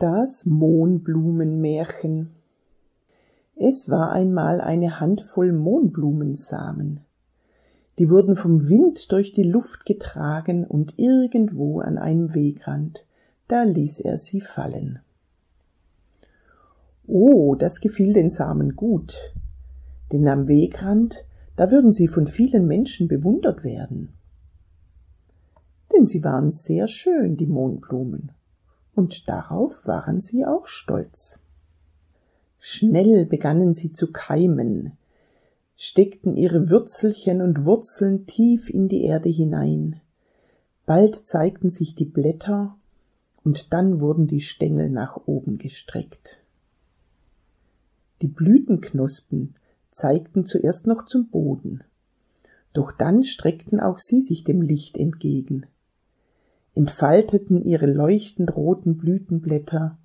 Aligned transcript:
Das 0.00 0.46
Mohnblumenmärchen 0.46 2.30
Es 3.56 3.90
war 3.90 4.12
einmal 4.12 4.60
eine 4.60 5.00
Handvoll 5.00 5.50
Mohnblumensamen. 5.50 7.00
Die 7.98 8.08
wurden 8.08 8.36
vom 8.36 8.68
Wind 8.68 9.10
durch 9.10 9.32
die 9.32 9.42
Luft 9.42 9.86
getragen 9.86 10.64
und 10.64 10.94
irgendwo 10.98 11.80
an 11.80 11.98
einem 11.98 12.32
Wegrand, 12.32 13.04
da 13.48 13.64
ließ 13.64 13.98
er 13.98 14.18
sie 14.18 14.40
fallen. 14.40 15.00
Oh, 17.08 17.56
das 17.56 17.80
gefiel 17.80 18.12
den 18.12 18.30
Samen 18.30 18.76
gut, 18.76 19.34
denn 20.12 20.28
am 20.28 20.46
Wegrand, 20.46 21.24
da 21.56 21.72
würden 21.72 21.90
sie 21.90 22.06
von 22.06 22.28
vielen 22.28 22.68
Menschen 22.68 23.08
bewundert 23.08 23.64
werden. 23.64 24.10
Denn 25.92 26.06
sie 26.06 26.22
waren 26.22 26.52
sehr 26.52 26.86
schön, 26.86 27.36
die 27.36 27.48
Mohnblumen 27.48 28.30
und 28.98 29.28
darauf 29.28 29.86
waren 29.86 30.20
sie 30.20 30.44
auch 30.44 30.66
stolz. 30.66 31.38
Schnell 32.58 33.26
begannen 33.26 33.72
sie 33.72 33.92
zu 33.92 34.10
keimen, 34.10 34.98
steckten 35.76 36.36
ihre 36.36 36.68
Würzelchen 36.68 37.40
und 37.40 37.64
Wurzeln 37.64 38.26
tief 38.26 38.68
in 38.68 38.88
die 38.88 39.04
Erde 39.04 39.28
hinein. 39.28 40.00
Bald 40.84 41.14
zeigten 41.14 41.70
sich 41.70 41.94
die 41.94 42.06
Blätter, 42.06 42.76
und 43.44 43.72
dann 43.72 44.00
wurden 44.00 44.26
die 44.26 44.40
Stängel 44.40 44.90
nach 44.90 45.16
oben 45.26 45.58
gestreckt. 45.58 46.40
Die 48.20 48.26
Blütenknospen 48.26 49.54
zeigten 49.92 50.44
zuerst 50.44 50.88
noch 50.88 51.06
zum 51.06 51.30
Boden, 51.30 51.84
doch 52.72 52.90
dann 52.90 53.22
streckten 53.22 53.78
auch 53.78 54.00
sie 54.00 54.22
sich 54.22 54.42
dem 54.42 54.60
Licht 54.60 54.96
entgegen 54.96 55.66
entfalteten 56.78 57.64
ihre 57.64 57.86
leuchtend 57.86 58.54
roten 58.54 58.96
Blütenblätter. 58.96 59.98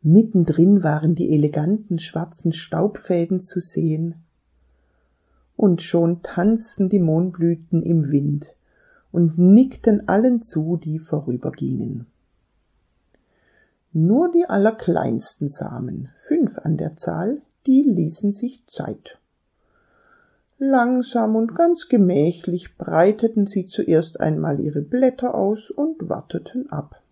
Mittendrin 0.00 0.84
waren 0.84 1.16
die 1.16 1.34
eleganten 1.34 1.98
schwarzen 1.98 2.52
Staubfäden 2.52 3.40
zu 3.40 3.58
sehen. 3.58 4.14
Und 5.56 5.82
schon 5.82 6.22
tanzten 6.22 6.88
die 6.88 7.00
Mohnblüten 7.00 7.82
im 7.82 8.12
Wind 8.12 8.54
und 9.10 9.38
nickten 9.38 10.08
allen 10.08 10.40
zu, 10.40 10.76
die 10.76 11.00
vorübergingen. 11.00 12.06
Nur 13.92 14.30
die 14.30 14.48
allerkleinsten 14.48 15.48
Samen, 15.48 16.10
fünf 16.14 16.58
an 16.58 16.76
der 16.76 16.94
Zahl, 16.94 17.42
die 17.66 17.82
ließen 17.82 18.30
sich 18.30 18.64
Zeit. 18.68 19.19
Langsam 20.62 21.36
und 21.36 21.54
ganz 21.54 21.88
gemächlich 21.88 22.76
breiteten 22.76 23.46
sie 23.46 23.64
zuerst 23.64 24.20
einmal 24.20 24.60
ihre 24.60 24.82
Blätter 24.82 25.34
aus 25.34 25.70
und 25.70 26.10
warteten 26.10 26.70
ab. 26.70 27.02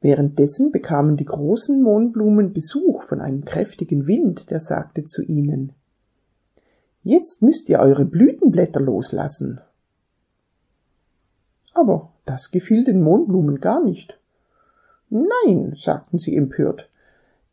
Währenddessen 0.00 0.72
bekamen 0.72 1.18
die 1.18 1.26
großen 1.26 1.82
Mohnblumen 1.82 2.54
Besuch 2.54 3.02
von 3.02 3.20
einem 3.20 3.44
kräftigen 3.44 4.06
Wind, 4.06 4.50
der 4.50 4.60
sagte 4.60 5.04
zu 5.04 5.20
ihnen 5.20 5.74
Jetzt 7.02 7.42
müsst 7.42 7.68
ihr 7.68 7.78
eure 7.78 8.06
Blütenblätter 8.06 8.80
loslassen. 8.80 9.60
Aber 11.74 12.14
das 12.24 12.50
gefiel 12.50 12.82
den 12.82 13.02
Mohnblumen 13.02 13.60
gar 13.60 13.84
nicht. 13.84 14.18
Nein, 15.10 15.74
sagten 15.76 16.16
sie 16.16 16.34
empört, 16.34 16.88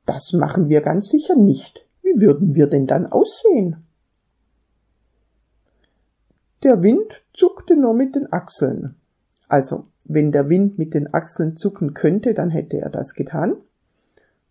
das 0.05 0.31
machen 0.31 0.69
wir 0.69 0.79
ganz 0.79 1.09
sicher 1.09 1.35
nicht. 1.35 1.84
Wie 2.05 2.21
würden 2.21 2.53
wir 2.53 2.67
denn 2.67 2.85
dann 2.85 3.07
aussehen? 3.07 3.77
Der 6.61 6.83
Wind 6.83 7.25
zuckte 7.33 7.75
nur 7.75 7.95
mit 7.95 8.13
den 8.13 8.31
Achseln. 8.31 8.93
Also, 9.49 9.87
wenn 10.03 10.31
der 10.31 10.47
Wind 10.47 10.77
mit 10.77 10.93
den 10.93 11.11
Achseln 11.15 11.55
zucken 11.55 11.95
könnte, 11.95 12.35
dann 12.35 12.51
hätte 12.51 12.77
er 12.77 12.91
das 12.91 13.15
getan 13.15 13.55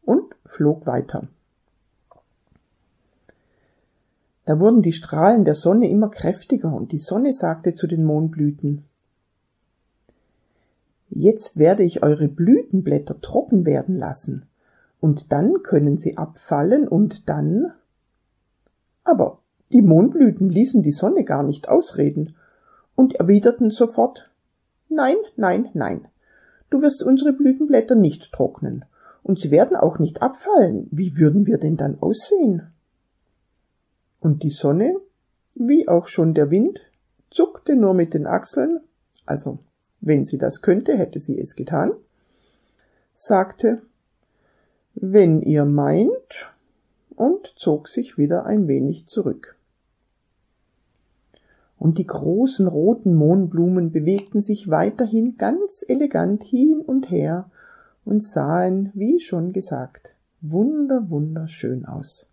und 0.02 0.34
flog 0.44 0.84
weiter. 0.84 1.28
Da 4.46 4.58
wurden 4.58 4.82
die 4.82 4.92
Strahlen 4.92 5.44
der 5.44 5.54
Sonne 5.54 5.88
immer 5.88 6.10
kräftiger 6.10 6.74
und 6.74 6.90
die 6.90 6.98
Sonne 6.98 7.32
sagte 7.32 7.72
zu 7.72 7.86
den 7.86 8.02
Mohnblüten, 8.04 8.82
Jetzt 11.08 11.56
werde 11.56 11.84
ich 11.84 12.02
eure 12.02 12.26
Blütenblätter 12.26 13.20
trocken 13.20 13.64
werden 13.64 13.94
lassen 13.94 14.48
und 15.04 15.32
dann 15.32 15.62
können 15.62 15.98
sie 15.98 16.16
abfallen 16.16 16.88
und 16.88 17.28
dann. 17.28 17.74
Aber 19.02 19.42
die 19.70 19.82
Mohnblüten 19.82 20.48
ließen 20.48 20.82
die 20.82 20.92
Sonne 20.92 21.24
gar 21.24 21.42
nicht 21.42 21.68
ausreden 21.68 22.36
und 22.94 23.16
erwiderten 23.16 23.68
sofort 23.68 24.30
Nein, 24.88 25.16
nein, 25.36 25.68
nein. 25.74 26.08
Du 26.70 26.80
wirst 26.80 27.02
unsere 27.02 27.34
Blütenblätter 27.34 27.96
nicht 27.96 28.32
trocknen, 28.32 28.86
und 29.22 29.38
sie 29.38 29.50
werden 29.50 29.76
auch 29.76 29.98
nicht 29.98 30.22
abfallen. 30.22 30.88
Wie 30.90 31.18
würden 31.18 31.46
wir 31.46 31.58
denn 31.58 31.76
dann 31.76 32.00
aussehen? 32.00 32.72
Und 34.20 34.42
die 34.42 34.48
Sonne, 34.48 34.96
wie 35.54 35.86
auch 35.86 36.06
schon 36.06 36.32
der 36.32 36.50
Wind, 36.50 36.80
zuckte 37.28 37.76
nur 37.76 37.92
mit 37.92 38.14
den 38.14 38.26
Achseln, 38.26 38.80
also 39.26 39.58
wenn 40.00 40.24
sie 40.24 40.38
das 40.38 40.62
könnte, 40.62 40.96
hätte 40.96 41.20
sie 41.20 41.38
es 41.38 41.56
getan, 41.56 41.92
sagte 43.12 43.82
wenn 44.94 45.42
ihr 45.42 45.64
meint, 45.64 46.50
und 47.16 47.52
zog 47.56 47.88
sich 47.88 48.18
wieder 48.18 48.44
ein 48.46 48.68
wenig 48.68 49.06
zurück. 49.06 49.56
Und 51.78 51.98
die 51.98 52.06
großen 52.06 52.66
roten 52.66 53.14
Mohnblumen 53.14 53.92
bewegten 53.92 54.40
sich 54.40 54.68
weiterhin 54.68 55.36
ganz 55.36 55.84
elegant 55.86 56.42
hin 56.42 56.80
und 56.80 57.10
her 57.10 57.50
und 58.04 58.22
sahen, 58.22 58.90
wie 58.94 59.20
schon 59.20 59.52
gesagt, 59.52 60.14
wunder 60.40 61.10
wunderschön 61.10 61.84
aus. 61.84 62.28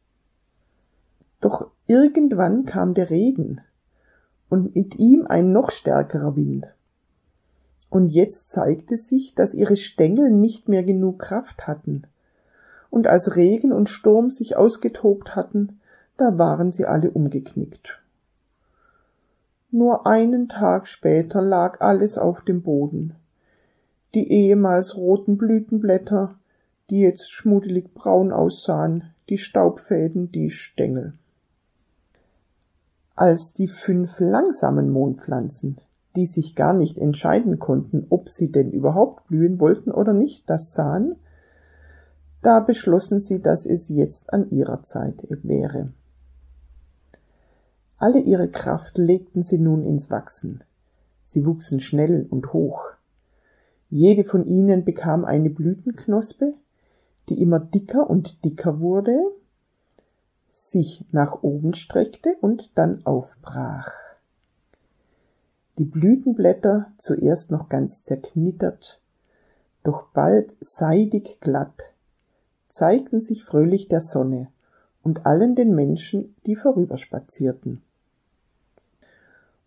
Doch 1.42 1.72
irgendwann 1.88 2.66
kam 2.66 2.94
der 2.94 3.10
Regen 3.10 3.62
und 4.50 4.76
mit 4.76 5.00
ihm 5.00 5.26
ein 5.28 5.52
noch 5.52 5.72
stärkerer 5.72 6.36
Wind. 6.36 6.68
Und 7.90 8.10
jetzt 8.10 8.52
zeigte 8.52 8.96
sich, 8.96 9.34
dass 9.34 9.54
ihre 9.54 9.76
Stängel 9.76 10.32
nicht 10.32 10.70
mehr 10.70 10.84
genug 10.84 11.20
Kraft 11.20 11.68
hatten 11.68 12.04
und 12.92 13.08
als 13.08 13.36
Regen 13.36 13.72
und 13.72 13.90
Sturm 13.90 14.30
sich 14.30 14.56
ausgetobt 14.56 15.36
hatten, 15.36 15.80
da 16.18 16.38
waren 16.38 16.72
sie 16.72 16.86
alle 16.86 17.10
umgeknickt. 17.10 18.00
Nur 19.72 20.06
einen 20.06 20.50
Tag 20.50 20.86
später 20.86 21.42
lag 21.42 21.80
alles 21.80 22.20
auf 22.20 22.44
dem 22.44 22.62
Boden. 22.62 23.16
Die 24.14 24.30
ehemals 24.30 24.98
roten 24.98 25.38
Blütenblätter, 25.38 26.36
die 26.90 27.00
jetzt 27.00 27.32
schmuddelig 27.32 27.94
braun 27.94 28.34
aussahen, 28.34 29.06
die 29.30 29.38
Staubfäden, 29.38 30.30
die 30.34 30.52
Stängel. 30.52 31.14
Als 33.16 33.54
die 33.54 33.70
fünf 33.70 34.20
langsamen 34.20 34.90
Mondpflanzen, 34.90 35.78
die 36.18 36.26
sich 36.26 36.56
gar 36.56 36.74
nicht 36.74 36.98
entscheiden 36.98 37.60
konnten, 37.60 38.06
ob 38.10 38.28
sie 38.28 38.52
denn 38.52 38.72
überhaupt 38.72 39.28
blühen 39.28 39.62
wollten 39.62 39.92
oder 39.92 40.12
nicht, 40.12 40.50
das 40.50 40.74
sahen, 40.74 41.16
da 42.42 42.60
beschlossen 42.60 43.20
sie, 43.20 43.42
dass 43.42 43.66
es 43.66 43.90
jetzt 43.90 44.34
an 44.34 44.50
ihrer 44.50 44.84
Zeit 44.84 45.28
wäre. 45.44 45.92
Alle 47.98 48.20
ihre 48.20 48.50
Kraft 48.50 48.98
legten 48.98 49.44
sie 49.44 49.60
nun 49.60 49.84
ins 49.84 50.10
Wachsen. 50.10 50.64
Sie 51.24 51.46
wuchsen 51.46 51.80
schnell 51.80 52.26
und 52.30 52.52
hoch. 52.52 52.94
Jede 53.90 54.24
von 54.24 54.46
ihnen 54.48 54.86
bekam 54.86 55.24
eine 55.24 55.50
Blütenknospe, 55.50 56.56
die 57.30 57.42
immer 57.42 57.60
dicker 57.60 58.10
und 58.10 58.44
dicker 58.44 58.80
wurde, 58.80 59.20
sich 60.50 61.06
nach 61.12 61.44
oben 61.44 61.74
streckte 61.74 62.36
und 62.42 62.72
dann 62.76 63.06
aufbrach. 63.06 63.92
Die 65.78 65.86
Blütenblätter 65.86 66.92
zuerst 66.98 67.52
noch 67.52 67.70
ganz 67.70 68.04
zerknittert, 68.04 69.00
doch 69.84 70.08
bald 70.14 70.56
seidig 70.60 71.40
glatt, 71.40 71.94
zeigten 72.72 73.22
sich 73.22 73.44
fröhlich 73.44 73.88
der 73.88 74.02
Sonne 74.02 74.48
und 75.04 75.26
allen 75.26 75.56
den 75.56 75.76
Menschen, 75.76 76.36
die 76.46 76.56
vorüberspazierten. 76.56 77.82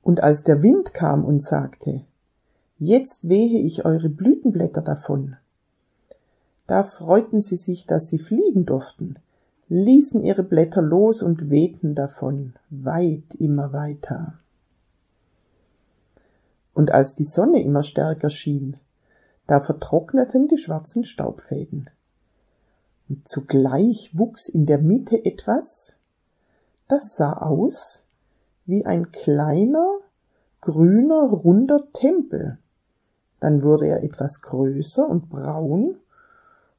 Und 0.03 0.23
als 0.23 0.45
der 0.45 0.62
Wind 0.62 0.95
kam 0.95 1.25
und 1.25 1.43
sagte, 1.43 2.03
Jetzt 2.79 3.29
wehe 3.29 3.61
ich 3.61 3.85
eure 3.85 4.09
Blütenblätter 4.09 4.83
davon, 4.83 5.37
da 6.67 6.83
freuten 6.83 7.41
sie 7.41 7.56
sich, 7.56 7.87
dass 7.87 8.09
sie 8.09 8.19
fliegen 8.19 8.65
durften, 8.65 9.17
ließen 9.69 10.23
ihre 10.23 10.43
Blätter 10.43 10.83
los 10.83 11.23
und 11.23 11.51
wehten 11.51 11.95
davon, 11.95 12.55
weit 12.71 13.35
immer 13.35 13.73
weiter. 13.73 14.39
Und 16.73 16.91
als 16.91 17.15
die 17.15 17.25
Sonne 17.25 17.62
immer 17.62 17.83
stärker 17.83 18.31
schien, 18.31 18.77
da 19.47 19.61
vertrockneten 19.61 20.49
die 20.49 20.59
schwarzen 20.59 21.05
Staubfäden 21.05 21.91
und 23.09 23.29
zugleich 23.29 24.17
wuchs 24.17 24.49
in 24.49 24.67
der 24.67 24.79
Mitte 24.79 25.25
etwas, 25.25 25.97
das 26.89 27.17
sah 27.17 27.33
aus 27.35 28.05
wie 28.67 28.87
ein 28.87 29.12
kleiner, 29.12 29.99
grüner, 30.61 31.23
runder 31.29 31.91
Tempel. 31.93 32.59
Dann 33.41 33.62
wurde 33.62 33.89
er 33.89 34.03
etwas 34.03 34.41
größer 34.41 35.09
und 35.09 35.29
braun, 35.29 35.97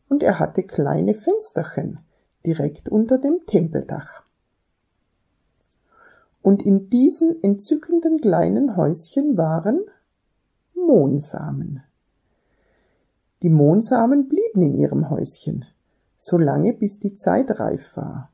und 0.08 0.24
er 0.24 0.40
hatte 0.40 0.64
kleine 0.64 1.14
Fensterchen 1.14 2.00
direkt 2.46 2.90
unter 2.90 3.18
dem 3.18 3.46
Tempeldach. 3.48 4.24
Und 6.42 6.64
in 6.64 6.90
diesen 6.90 7.44
entzückenden 7.44 8.22
kleinen 8.22 8.78
Häuschen 8.78 9.36
waren 9.36 9.82
Mohnsamen. 10.76 11.84
Die 13.42 13.50
Mohnsamen 13.50 14.28
blieben 14.28 14.62
in 14.62 14.76
ihrem 14.76 15.10
Häuschen, 15.10 15.66
so 16.18 16.38
lange 16.38 16.74
bis 16.74 17.00
die 17.00 17.16
Zeit 17.16 17.60
reif 17.60 17.96
war. 17.98 18.30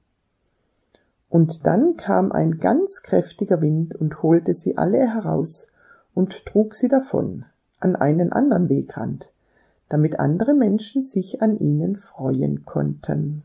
Und 1.30 1.66
dann 1.66 1.96
kam 1.96 2.32
ein 2.32 2.60
ganz 2.60 3.04
kräftiger 3.04 3.62
Wind 3.62 3.96
und 3.96 4.22
holte 4.22 4.54
sie 4.54 4.78
alle 4.78 5.00
heraus 5.00 5.68
und 6.14 6.46
trug 6.46 6.76
sie 6.76 6.90
davon 6.90 7.46
an 7.80 7.96
einen 7.96 8.32
anderen 8.32 8.70
Wegrand, 8.70 9.32
damit 9.90 10.20
andere 10.20 10.54
Menschen 10.54 11.02
sich 11.02 11.42
an 11.42 11.58
ihnen 11.58 11.96
freuen 11.96 12.66
konnten. 12.66 13.44